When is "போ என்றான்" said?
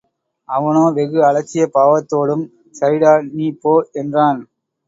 3.61-4.41